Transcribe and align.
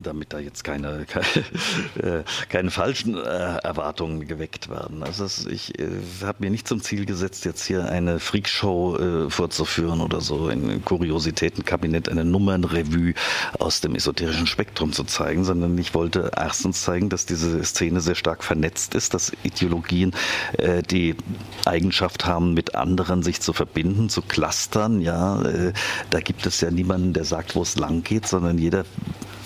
damit 0.00 0.32
da 0.32 0.38
jetzt 0.38 0.62
keine, 0.62 1.06
keine, 1.06 1.26
äh, 2.20 2.24
keine 2.48 2.70
falschen 2.70 3.16
äh, 3.16 3.18
Erwartungen 3.18 4.28
geweckt 4.28 4.68
werden. 4.68 5.02
Also 5.02 5.26
ich 5.50 5.76
äh, 5.80 5.88
habe 6.22 6.44
mir 6.44 6.50
nicht 6.50 6.68
zum 6.68 6.80
Ziel 6.80 7.04
gesetzt, 7.04 7.44
jetzt 7.44 7.64
hier 7.64 7.90
eine 7.90 8.20
Freakshow 8.20 8.96
äh, 8.96 9.28
vorzuführen 9.28 10.00
oder 10.00 10.20
so, 10.20 10.46
ein 10.46 10.84
Kuriositätenkabinett, 10.84 12.08
eine 12.08 12.24
Nummernrevue 12.24 13.14
aus 13.58 13.80
dem 13.80 13.96
esoterischen 13.96 14.46
Spektrum 14.46 14.92
zu 14.92 15.02
zeigen, 15.02 15.42
sondern 15.44 15.76
ich 15.78 15.94
wollte 15.94 16.30
erstens 16.36 16.82
zeigen, 16.82 17.08
dass 17.08 17.26
diese 17.26 17.64
Szene 17.64 18.00
sehr 18.00 18.14
stark 18.14 18.44
vernetzt 18.44 18.94
ist, 18.94 19.14
dass 19.14 19.32
Ideologien 19.42 20.14
äh, 20.58 20.80
die 20.84 21.16
Eigenschaft 21.64 22.24
haben, 22.24 22.54
mit 22.54 22.76
anderen 22.76 23.24
sich 23.24 23.40
zu 23.40 23.52
verbinden, 23.52 24.10
zu 24.10 24.22
clustern. 24.22 25.00
Ja, 25.00 25.42
äh, 25.42 25.72
da 26.10 26.20
gibt 26.20 26.46
es 26.46 26.60
ja 26.60 26.70
niemanden, 26.70 27.14
der 27.14 27.24
sagt, 27.24 27.56
wo 27.56 27.62
es 27.62 27.76
lang 27.76 28.04
geht, 28.04 28.28
sondern 28.28 28.58
jeder 28.58 28.84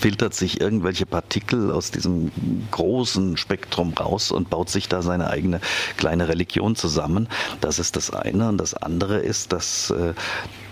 filtert 0.03 0.33
sich 0.33 0.59
irgendwelche 0.59 1.05
Partikel 1.05 1.71
aus 1.71 1.89
diesem 1.89 2.29
großen 2.71 3.37
Spektrum 3.37 3.93
raus 3.93 4.31
und 4.31 4.49
baut 4.49 4.69
sich 4.69 4.89
da 4.89 5.01
seine 5.01 5.29
eigene 5.29 5.61
kleine 5.95 6.27
Religion 6.27 6.75
zusammen. 6.75 7.29
Das 7.61 7.79
ist 7.79 7.95
das 7.95 8.11
eine. 8.11 8.49
Und 8.49 8.57
das 8.57 8.73
andere 8.73 9.19
ist, 9.19 9.53
dass 9.53 9.91
äh, 9.91 10.13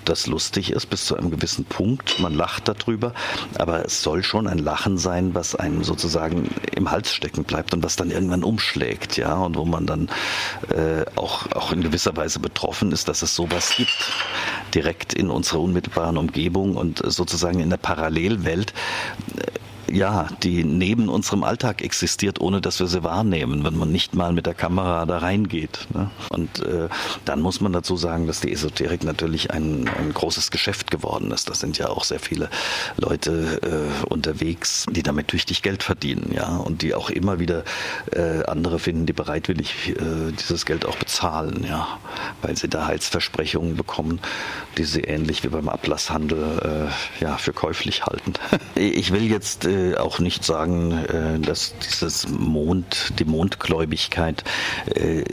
das 0.04 0.28
lustig 0.28 0.72
ist 0.72 0.88
bis 0.88 1.06
zu 1.06 1.16
einem 1.16 1.32
gewissen 1.32 1.64
Punkt. 1.64 2.20
Man 2.20 2.34
lacht 2.34 2.68
darüber, 2.68 3.14
aber 3.58 3.86
es 3.86 4.02
soll 4.02 4.22
schon 4.22 4.48
ein 4.48 4.58
Lachen 4.58 4.98
sein, 4.98 5.34
was 5.34 5.56
einem 5.56 5.86
sozusagen 5.86 6.50
im 6.76 6.92
Hals 6.92 7.14
stecken 7.14 7.46
bleibt 7.46 7.74
und 7.74 7.84
was 7.84 7.96
dann 7.96 8.12
irgendwann 8.12 8.44
umschlägt, 8.44 9.16
ja, 9.16 9.36
und 9.36 9.56
wo 9.56 9.64
man 9.64 9.86
dann 9.86 10.10
äh, 10.76 11.06
auch, 11.16 11.50
auch 11.54 11.72
in 11.72 11.82
gewisser 11.82 12.18
Weise 12.18 12.40
betroffen 12.40 12.92
ist, 12.92 13.08
dass 13.08 13.22
es 13.22 13.34
sowas 13.34 13.76
gibt, 13.78 14.12
direkt 14.76 15.14
in 15.14 15.30
unserer 15.30 15.62
unmittelbaren 15.62 16.18
Umgebung 16.18 16.76
und 16.76 17.02
sozusagen 17.04 17.60
in 17.60 17.70
der 17.70 17.78
Parallelwelt. 17.78 18.74
Ja, 19.92 20.28
die 20.42 20.64
neben 20.64 21.10
unserem 21.10 21.44
Alltag 21.44 21.82
existiert, 21.82 22.40
ohne 22.40 22.62
dass 22.62 22.80
wir 22.80 22.88
sie 22.88 23.04
wahrnehmen, 23.04 23.64
wenn 23.66 23.78
man 23.78 23.92
nicht 23.92 24.16
mal 24.16 24.32
mit 24.32 24.46
der 24.46 24.54
Kamera 24.54 25.06
da 25.06 25.18
reingeht. 25.18 25.88
Ne? 25.94 26.10
Und 26.30 26.60
äh, 26.60 26.88
dann 27.26 27.42
muss 27.42 27.60
man 27.60 27.74
dazu 27.74 27.98
sagen, 27.98 28.26
dass 28.26 28.40
die 28.40 28.54
Esoterik 28.54 29.04
natürlich 29.04 29.52
ein, 29.52 29.90
ein 29.90 30.14
großes 30.14 30.50
Geschäft 30.50 30.92
geworden 30.92 31.32
ist. 31.32 31.50
Da 31.50 31.56
sind 31.56 31.78
ja 31.78 31.90
auch 31.90 32.06
sehr 32.06 32.20
viele 32.20 32.50
Leute 32.98 33.60
äh, 33.64 34.06
unterwegs, 34.08 34.86
die 34.90 35.04
damit 35.04 35.28
tüchtig 35.28 35.62
Geld 35.62 35.84
verdienen, 35.84 36.32
ja, 36.34 36.56
und 36.58 36.82
die 36.82 36.94
auch 36.94 37.10
immer 37.10 37.40
wieder 37.40 37.64
äh, 38.12 38.44
andere 38.46 38.80
finden, 38.80 39.06
die 39.06 39.14
bereitwillig 39.14 39.90
äh, 39.90 40.32
dieses 40.32 40.66
Geld 40.66 40.86
auch 40.86 40.96
bezahlen, 40.96 41.66
ja, 41.68 42.00
weil 42.42 42.56
sie 42.56 42.70
da 42.70 42.88
Heilsversprechungen 42.88 43.76
bekommen, 43.76 44.20
die 44.78 44.86
sie 44.86 45.02
ähnlich 45.02 45.44
wie 45.44 45.50
beim 45.50 45.68
Ablasshandel 45.68 46.90
äh, 47.20 47.24
ja 47.24 47.38
für 47.38 47.52
käuflich 47.52 48.06
halten. 48.06 48.34
ich 48.76 49.12
will 49.12 49.30
jetzt 49.30 49.66
äh, 49.66 49.81
auch 49.98 50.20
nicht 50.20 50.44
sagen, 50.44 50.92
äh, 50.92 51.40
dass 51.40 51.74
dieses 51.80 52.28
Mond, 52.30 53.14
die 53.20 53.26
Mondgläubigkeit 53.26 54.44
äh, 54.96 55.24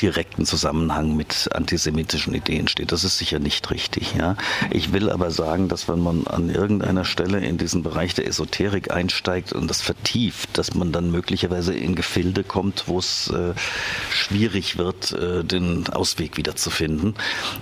direkten 0.00 0.46
Zusammenhang 0.46 1.16
mit 1.16 1.50
antisemitischen 1.52 2.34
Ideen 2.34 2.68
steht. 2.68 2.92
Das 2.92 3.04
ist 3.04 3.18
sicher 3.18 3.38
nicht 3.38 3.70
richtig. 3.70 4.14
Ja. 4.14 4.36
Ich 4.70 4.92
will 4.92 5.10
aber 5.10 5.30
sagen, 5.30 5.68
dass 5.68 5.88
wenn 5.88 6.00
man 6.00 6.26
an 6.26 6.50
irgendeiner 6.50 7.04
Stelle 7.04 7.40
in 7.40 7.58
diesen 7.58 7.82
Bereich 7.82 8.14
der 8.14 8.26
Esoterik 8.26 8.92
einsteigt 8.92 9.52
und 9.52 9.68
das 9.68 9.82
vertieft, 9.82 10.56
dass 10.58 10.74
man 10.74 10.92
dann 10.92 11.10
möglicherweise 11.10 11.74
in 11.74 11.94
Gefilde 11.94 12.44
kommt, 12.44 12.84
wo 12.86 12.98
es 12.98 13.30
äh, 13.30 13.54
schwierig 14.10 14.78
wird, 14.78 15.12
äh, 15.12 15.44
den 15.44 15.88
Ausweg 15.88 16.36
wiederzufinden. 16.36 17.14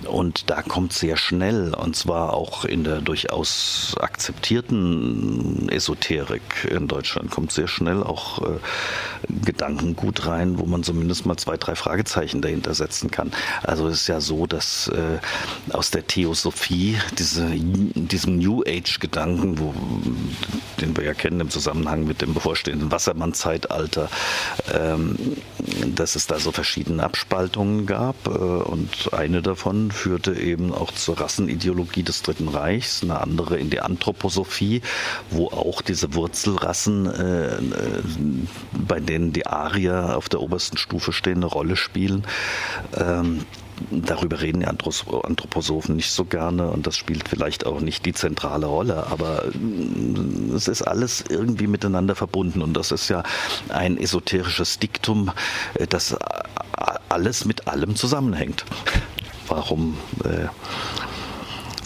Und 0.07 0.49
da 0.49 0.61
kommt 0.61 0.93
sehr 0.93 1.17
schnell, 1.17 1.73
und 1.73 1.95
zwar 1.95 2.33
auch 2.33 2.65
in 2.65 2.83
der 2.83 3.01
durchaus 3.01 3.95
akzeptierten 3.99 5.66
Esoterik 5.69 6.67
in 6.69 6.87
Deutschland 6.87 7.31
kommt 7.31 7.51
sehr 7.51 7.67
schnell 7.67 8.03
auch 8.03 8.41
äh, 8.41 8.59
Gedankengut 9.45 10.25
rein, 10.25 10.59
wo 10.59 10.65
man 10.65 10.83
zumindest 10.83 11.25
mal 11.25 11.37
zwei, 11.37 11.57
drei 11.57 11.75
Fragezeichen 11.75 12.41
dahinter 12.41 12.73
setzen 12.73 13.11
kann. 13.11 13.31
Also 13.63 13.87
es 13.87 14.01
ist 14.01 14.07
ja 14.07 14.21
so, 14.21 14.47
dass 14.47 14.87
äh, 14.89 15.19
aus 15.73 15.91
der 15.91 16.07
Theosophie, 16.07 16.97
diese, 17.17 17.49
diesem 17.49 18.37
New 18.37 18.63
Age-Gedanken, 18.65 19.57
den 20.81 20.95
wir 20.95 21.03
ja 21.03 21.13
kennen 21.13 21.39
im 21.39 21.49
Zusammenhang 21.49 22.05
mit 22.05 22.21
dem 22.21 22.33
bevorstehenden 22.33 22.91
Wassermann-Zeitalter, 22.91 24.09
ähm, 24.73 25.15
dass 25.95 26.15
es 26.15 26.27
da 26.27 26.39
so 26.39 26.51
verschiedene 26.51 27.03
Abspaltungen 27.03 27.85
gab 27.85 28.27
äh, 28.27 28.29
und 28.29 29.13
eine 29.13 29.41
davon 29.41 29.91
führte 29.91 30.33
eben 30.33 30.73
auch 30.73 30.91
zur 30.91 31.19
Rassenideologie 31.19 32.03
des 32.03 32.21
Dritten 32.21 32.47
Reichs, 32.47 33.03
eine 33.03 33.21
andere 33.21 33.57
in 33.57 33.69
die 33.69 33.79
Anthroposophie, 33.79 34.81
wo 35.29 35.47
auch 35.57 35.81
diese 35.81 36.13
Wurzelrassen, 36.13 37.05
äh, 37.05 37.55
äh, 37.55 37.59
bei 38.73 38.99
denen 38.99 39.33
die 39.33 39.47
Arier 39.47 40.17
auf 40.17 40.29
der 40.29 40.41
obersten 40.41 40.77
Stufe 40.77 41.13
stehen, 41.13 41.37
eine 41.37 41.45
Rolle 41.45 41.75
spielen. 41.75 42.25
Ähm, 42.95 43.45
darüber 43.91 44.41
reden 44.41 44.61
die 44.61 44.67
Anthroposophen 44.67 45.95
nicht 45.95 46.11
so 46.11 46.25
gerne 46.25 46.69
und 46.69 46.87
das 46.87 46.97
spielt 46.97 47.27
vielleicht 47.27 47.65
auch 47.65 47.79
nicht 47.79 48.05
die 48.05 48.13
zentrale 48.13 48.65
Rolle, 48.65 49.07
aber 49.07 49.45
äh, 49.45 50.55
es 50.55 50.67
ist 50.67 50.81
alles 50.81 51.23
irgendwie 51.29 51.67
miteinander 51.67 52.15
verbunden 52.15 52.61
und 52.61 52.73
das 52.73 52.91
ist 52.91 53.09
ja 53.09 53.23
ein 53.69 53.97
esoterisches 53.97 54.79
Diktum, 54.79 55.31
äh, 55.75 55.87
das 55.87 56.15
alles 57.09 57.45
mit 57.45 57.67
allem 57.67 57.95
zusammenhängt. 57.95 58.65
Warum 59.47 59.97
äh, 60.23 60.47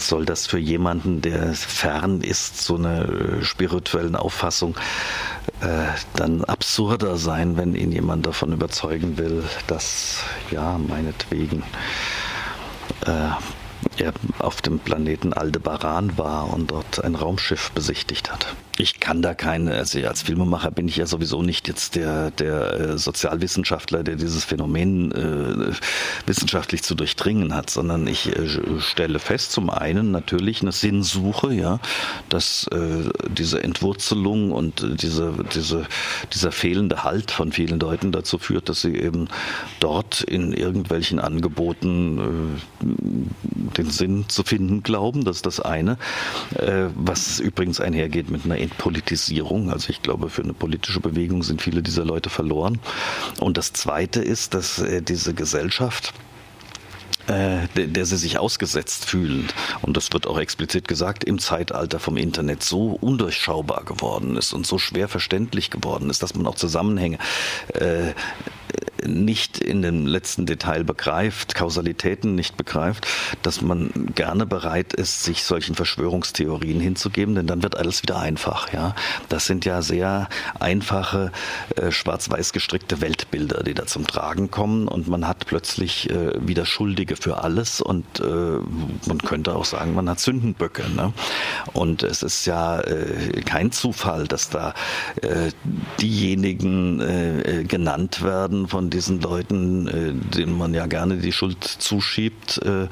soll 0.08 0.24
das 0.24 0.46
für 0.46 0.58
jemanden, 0.58 1.20
der 1.20 1.54
fern 1.54 2.20
ist, 2.20 2.62
so 2.62 2.76
eine 2.76 3.04
äh, 3.04 3.44
spirituellen 3.44 4.16
Auffassung, 4.16 4.76
äh, 5.60 5.86
dann 6.14 6.44
absurder 6.44 7.16
sein, 7.16 7.56
wenn 7.56 7.74
ihn 7.74 7.92
jemand 7.92 8.26
davon 8.26 8.52
überzeugen 8.52 9.18
will, 9.18 9.44
dass, 9.66 10.18
ja, 10.50 10.78
meinetwegen, 10.78 11.62
äh, 13.06 13.30
er 14.02 14.12
auf 14.38 14.60
dem 14.60 14.78
Planeten 14.78 15.32
Aldebaran 15.32 16.18
war 16.18 16.52
und 16.52 16.70
dort 16.70 17.02
ein 17.02 17.14
Raumschiff 17.14 17.70
besichtigt 17.72 18.30
hat. 18.32 18.54
Ich 18.78 19.00
kann 19.00 19.20
da 19.20 19.34
keine, 19.34 19.74
also 19.74 19.98
als 20.06 20.22
Filmemacher 20.22 20.70
bin 20.70 20.88
ich 20.88 20.96
ja 20.96 21.06
sowieso 21.06 21.42
nicht 21.42 21.68
jetzt 21.68 21.94
der, 21.94 22.30
der 22.30 22.72
äh, 22.72 22.98
Sozialwissenschaftler, 22.98 24.02
der 24.02 24.16
dieses 24.16 24.44
Phänomen 24.44 25.12
äh, 25.12 25.72
wissenschaftlich 26.26 26.82
zu 26.82 26.94
durchdringen 26.94 27.54
hat, 27.54 27.68
sondern 27.68 28.06
ich 28.06 28.34
äh, 28.34 28.48
stelle 28.80 29.18
fest, 29.18 29.52
zum 29.52 29.68
einen 29.68 30.10
natürlich 30.10 30.62
eine 30.62 30.72
Sinnsuche, 30.72 31.52
ja, 31.52 31.80
dass 32.30 32.66
äh, 32.68 33.10
diese 33.28 33.62
Entwurzelung 33.62 34.52
und 34.52 35.02
diese, 35.02 35.34
diese, 35.54 35.86
dieser 36.32 36.50
fehlende 36.50 37.04
Halt 37.04 37.30
von 37.30 37.52
vielen 37.52 37.78
Leuten 37.78 38.10
dazu 38.10 38.38
führt, 38.38 38.70
dass 38.70 38.80
sie 38.80 38.96
eben 38.96 39.28
dort 39.80 40.22
in 40.22 40.52
irgendwelchen 40.52 41.20
Angeboten 41.20 42.56
äh, 42.80 43.76
den 43.76 43.90
Sinn 43.92 44.24
zu 44.28 44.42
finden 44.42 44.82
glauben. 44.82 45.24
Das 45.24 45.36
ist 45.36 45.46
das 45.46 45.60
eine, 45.60 45.98
äh, 46.56 46.86
was 46.94 47.38
übrigens 47.40 47.80
einhergeht 47.80 48.30
mit 48.30 48.44
einer 48.44 48.58
Entpolitisierung. 48.58 49.70
Also 49.70 49.90
ich 49.90 50.02
glaube, 50.02 50.30
für 50.30 50.42
eine 50.42 50.54
politische 50.54 51.00
Bewegung 51.00 51.42
sind 51.42 51.62
viele 51.62 51.82
dieser 51.82 52.04
Leute 52.04 52.30
verloren. 52.30 52.80
Und 53.40 53.56
das 53.56 53.72
zweite 53.72 54.20
ist, 54.20 54.54
dass 54.54 54.78
äh, 54.78 55.02
diese 55.02 55.34
Gesellschaft 55.34 56.12
äh, 57.28 57.68
der, 57.76 58.04
sie 58.04 58.16
sich 58.16 58.38
ausgesetzt 58.38 59.04
fühlen. 59.04 59.48
Und 59.82 59.96
das 59.96 60.12
wird 60.12 60.26
auch 60.26 60.38
explizit 60.38 60.88
gesagt, 60.88 61.22
im 61.22 61.38
Zeitalter 61.38 62.00
vom 62.00 62.16
Internet 62.16 62.64
so 62.64 62.98
undurchschaubar 63.00 63.84
geworden 63.84 64.36
ist 64.36 64.52
und 64.52 64.66
so 64.66 64.78
schwer 64.78 65.06
verständlich 65.06 65.70
geworden 65.70 66.10
ist, 66.10 66.22
dass 66.22 66.34
man 66.34 66.46
auch 66.48 66.56
Zusammenhänge 66.56 67.18
äh, 67.74 68.12
nicht 69.06 69.58
in 69.58 69.82
dem 69.82 70.06
letzten 70.06 70.46
Detail 70.46 70.84
begreift, 70.84 71.54
Kausalitäten 71.54 72.34
nicht 72.34 72.56
begreift, 72.56 73.06
dass 73.42 73.62
man 73.62 73.90
gerne 74.14 74.46
bereit 74.46 74.92
ist, 74.92 75.24
sich 75.24 75.44
solchen 75.44 75.74
Verschwörungstheorien 75.74 76.80
hinzugeben, 76.80 77.34
denn 77.34 77.46
dann 77.46 77.62
wird 77.62 77.76
alles 77.76 78.02
wieder 78.02 78.18
einfach. 78.18 78.72
Ja, 78.72 78.94
das 79.28 79.46
sind 79.46 79.64
ja 79.64 79.82
sehr 79.82 80.28
einfache 80.60 81.32
äh, 81.76 81.90
schwarz-weiß 81.90 82.52
gestrickte 82.52 83.00
Weltbilder, 83.00 83.62
die 83.62 83.74
da 83.74 83.86
zum 83.86 84.06
Tragen 84.06 84.50
kommen 84.50 84.88
und 84.88 85.08
man 85.08 85.26
hat 85.26 85.46
plötzlich 85.46 86.10
äh, 86.10 86.32
wieder 86.46 86.66
Schuldige 86.66 87.16
für 87.16 87.42
alles 87.42 87.80
und 87.80 88.20
äh, 88.20 88.24
man 89.06 89.18
könnte 89.18 89.54
auch 89.54 89.64
sagen, 89.64 89.94
man 89.94 90.08
hat 90.08 90.20
Sündenböcke. 90.20 90.84
Ne? 90.94 91.12
Und 91.72 92.02
es 92.02 92.22
ist 92.22 92.46
ja 92.46 92.82
kein 93.44 93.72
Zufall, 93.72 94.26
dass 94.26 94.50
da 94.50 94.74
diejenigen 96.00 97.66
genannt 97.66 98.22
werden 98.22 98.68
von 98.68 98.90
diesen 98.92 99.20
Leuten, 99.20 99.88
äh, 99.88 100.12
denen 100.36 100.56
man 100.56 100.74
ja 100.74 100.86
gerne 100.86 101.16
die 101.16 101.32
Schuld 101.32 101.64
zuschiebt, 101.64 102.58
äh, 102.64 102.88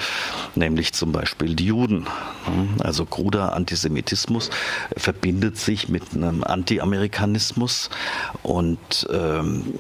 nämlich 0.55 0.93
zum 0.93 1.13
Beispiel 1.13 1.55
die 1.55 1.67
Juden. 1.67 2.07
Also 2.81 3.05
kruder 3.05 3.53
Antisemitismus 3.53 4.51
verbindet 4.97 5.59
sich 5.59 5.89
mit 5.89 6.15
einem 6.15 6.43
Anti-Amerikanismus 6.43 7.91
und 8.43 9.07
ähm, 9.13 9.75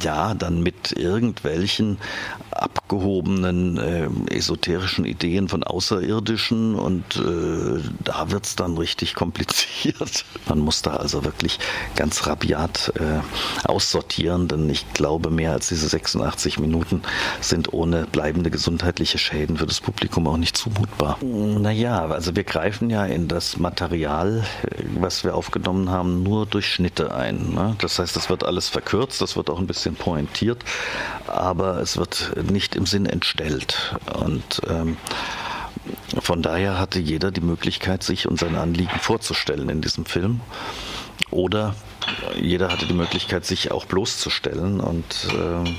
ja, 0.00 0.34
dann 0.34 0.62
mit 0.62 0.92
irgendwelchen 0.92 1.98
abgehobenen 2.50 3.78
äh, 3.78 4.08
esoterischen 4.34 5.04
Ideen 5.04 5.48
von 5.48 5.62
Außerirdischen 5.62 6.74
und 6.74 7.16
äh, 7.16 7.80
da 8.04 8.30
wird 8.30 8.46
es 8.46 8.56
dann 8.56 8.76
richtig 8.76 9.14
kompliziert. 9.22 10.24
Man 10.48 10.58
muss 10.58 10.82
da 10.82 10.96
also 10.96 11.24
wirklich 11.24 11.58
ganz 11.96 12.26
rabiat 12.26 12.92
äh, 12.96 13.20
aussortieren, 13.68 14.48
denn 14.48 14.68
ich 14.68 14.92
glaube, 14.92 15.30
mehr 15.30 15.52
als 15.52 15.68
diese 15.68 15.88
86 15.88 16.58
Minuten 16.58 17.02
sind 17.40 17.72
ohne 17.72 18.06
bleibende 18.06 18.50
gesundheitliche 18.50 19.18
Schäden 19.18 19.56
für 19.56 19.66
das 19.66 19.80
Publikum 19.80 20.26
auch 20.28 20.36
nicht 20.36 20.56
zumutbar. 20.56 21.18
Naja, 21.22 22.06
also 22.06 22.36
wir 22.36 22.44
greifen 22.44 22.90
ja 22.90 23.04
in 23.04 23.28
das 23.28 23.56
Material, 23.56 24.44
was 24.98 25.24
wir 25.24 25.34
aufgenommen 25.34 25.90
haben, 25.90 26.22
nur 26.22 26.46
durch 26.46 26.66
Schnitte 26.66 27.14
ein. 27.14 27.54
Ne? 27.54 27.76
Das 27.78 27.98
heißt, 27.98 28.14
das 28.14 28.28
wird 28.28 28.44
alles 28.44 28.68
verkürzt, 28.68 29.01
das 29.06 29.36
wird 29.36 29.50
auch 29.50 29.58
ein 29.58 29.66
bisschen 29.66 29.94
pointiert, 29.94 30.64
aber 31.26 31.78
es 31.78 31.96
wird 31.96 32.32
nicht 32.50 32.76
im 32.76 32.86
Sinn 32.86 33.06
entstellt. 33.06 33.96
Und 34.14 34.62
ähm, 34.68 34.96
von 36.20 36.42
daher 36.42 36.78
hatte 36.78 36.98
jeder 36.98 37.30
die 37.30 37.40
Möglichkeit, 37.40 38.02
sich 38.02 38.28
und 38.28 38.38
sein 38.38 38.56
Anliegen 38.56 38.98
vorzustellen 39.00 39.68
in 39.68 39.80
diesem 39.80 40.04
Film. 40.04 40.40
Oder 41.30 41.74
jeder 42.40 42.70
hatte 42.70 42.86
die 42.86 42.94
Möglichkeit, 42.94 43.44
sich 43.44 43.70
auch 43.70 43.84
bloßzustellen. 43.86 44.80
Und 44.80 45.04
äh, 45.30 45.70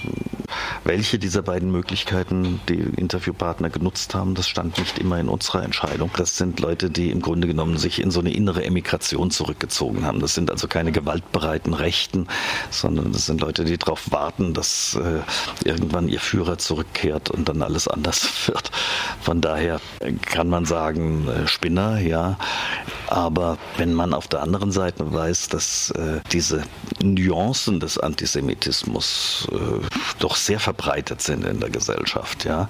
welche 0.84 1.20
dieser 1.20 1.42
beiden 1.42 1.72
Möglichkeiten 1.72 2.60
die 2.70 2.80
Interviewpartner 2.80 3.70
genutzt 3.70 4.16
haben, 4.16 4.36
das 4.36 4.48
stand 4.48 4.78
nicht 4.78 5.00
immer 5.00 5.20
in 5.20 5.30
unserer 5.30 5.64
Entscheidung. 5.64 6.12
Das 6.18 6.38
sind 6.38 6.60
Leute, 6.60 6.90
die 6.90 7.12
im 7.12 7.22
Grunde 7.22 7.48
genommen 7.48 7.78
sich 7.78 8.02
in 8.02 8.12
so 8.12 8.20
eine 8.20 8.34
innere 8.34 8.64
Emigration 8.64 9.32
zurückgezogen 9.32 10.06
haben. 10.06 10.20
Das 10.20 10.34
sind 10.34 10.52
also 10.52 10.68
keine 10.68 10.92
gewaltbereiten 10.92 11.74
Rechten, 11.74 12.28
sondern 12.70 13.12
das 13.12 13.26
sind 13.26 13.42
Leute, 13.42 13.66
die 13.66 13.78
darauf 13.78 14.12
warten, 14.12 14.54
dass 14.54 14.96
äh, 14.96 15.68
irgendwann 15.68 16.10
ihr 16.10 16.20
Führer 16.20 16.58
zurückkehrt 16.58 17.30
und 17.30 17.50
dann 17.50 17.62
alles 17.62 17.88
anders 17.88 18.48
wird. 18.48 18.72
Von 19.22 19.42
daher 19.42 19.80
kann 20.26 20.50
man 20.50 20.66
sagen, 20.66 21.28
äh, 21.28 21.48
Spinner, 21.48 22.00
ja. 22.00 22.38
Aber 23.08 23.58
wenn 23.78 23.94
man 23.94 24.14
auf 24.14 24.28
der 24.28 24.42
anderen 24.42 24.72
Seite 24.72 25.14
weiß, 25.14 25.50
dass 25.50 25.92
äh, 25.92 26.13
diese 26.32 26.64
Nuancen 27.02 27.80
des 27.80 27.98
Antisemitismus 27.98 29.48
äh, 29.52 29.56
doch 30.20 30.36
sehr 30.36 30.60
verbreitet 30.60 31.22
sind 31.22 31.46
in 31.46 31.60
der 31.60 31.70
Gesellschaft, 31.70 32.46
ja, 32.46 32.70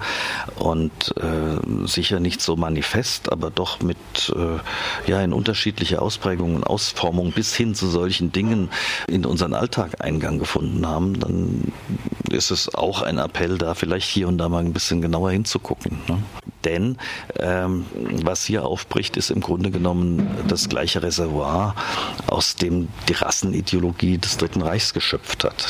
und 0.56 1.14
äh, 1.16 1.86
sicher 1.86 2.20
nicht 2.20 2.40
so 2.40 2.56
manifest, 2.56 3.30
aber 3.30 3.50
doch 3.50 3.80
mit 3.80 3.96
äh, 4.34 5.10
ja 5.10 5.20
in 5.22 5.32
unterschiedliche 5.32 6.00
Ausprägungen 6.00 6.56
und 6.56 6.64
Ausformungen 6.64 7.32
bis 7.32 7.54
hin 7.54 7.74
zu 7.74 7.86
solchen 7.86 8.32
Dingen 8.32 8.70
in 9.08 9.24
unseren 9.26 9.54
Alltag 9.54 10.02
Eingang 10.04 10.38
gefunden 10.38 10.86
haben, 10.86 11.18
dann 11.18 11.72
ist 12.30 12.50
es 12.50 12.74
auch 12.74 13.02
ein 13.02 13.18
Appell, 13.18 13.58
da 13.58 13.74
vielleicht 13.74 14.08
hier 14.08 14.28
und 14.28 14.38
da 14.38 14.48
mal 14.48 14.64
ein 14.64 14.72
bisschen 14.72 15.00
genauer 15.00 15.30
hinzugucken. 15.30 15.98
Ne? 16.08 16.22
Denn 16.64 16.96
ähm, 17.38 17.86
was 18.22 18.44
hier 18.44 18.64
aufbricht, 18.64 19.16
ist 19.16 19.30
im 19.30 19.40
Grunde 19.40 19.70
genommen 19.70 20.28
das 20.48 20.68
gleiche 20.68 21.02
Reservoir, 21.02 21.74
aus 22.26 22.56
dem 22.56 22.88
die 23.08 23.14
Rassenideologie 23.14 24.18
des 24.18 24.36
Dritten 24.36 24.62
Reichs 24.62 24.92
geschöpft 24.92 25.44
hat. 25.44 25.62